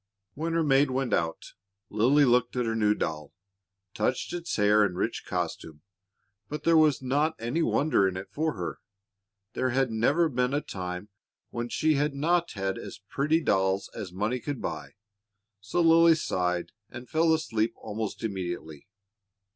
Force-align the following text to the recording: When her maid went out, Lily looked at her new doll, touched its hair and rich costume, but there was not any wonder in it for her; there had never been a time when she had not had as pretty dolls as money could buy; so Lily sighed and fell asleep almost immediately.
When 0.33 0.53
her 0.53 0.63
maid 0.63 0.89
went 0.89 1.13
out, 1.13 1.53
Lily 1.91 2.25
looked 2.25 2.55
at 2.55 2.65
her 2.65 2.75
new 2.75 2.95
doll, 2.95 3.35
touched 3.93 4.33
its 4.33 4.55
hair 4.55 4.83
and 4.83 4.97
rich 4.97 5.27
costume, 5.27 5.83
but 6.49 6.63
there 6.63 6.75
was 6.75 7.03
not 7.03 7.35
any 7.37 7.61
wonder 7.61 8.07
in 8.07 8.17
it 8.17 8.31
for 8.31 8.53
her; 8.53 8.79
there 9.53 9.69
had 9.69 9.91
never 9.91 10.27
been 10.27 10.55
a 10.55 10.61
time 10.61 11.09
when 11.51 11.69
she 11.69 11.93
had 11.93 12.15
not 12.15 12.53
had 12.53 12.79
as 12.79 12.97
pretty 13.09 13.41
dolls 13.41 13.91
as 13.93 14.11
money 14.11 14.39
could 14.39 14.59
buy; 14.59 14.95
so 15.59 15.79
Lily 15.81 16.15
sighed 16.15 16.71
and 16.89 17.07
fell 17.07 17.31
asleep 17.31 17.75
almost 17.77 18.23
immediately. 18.23 18.87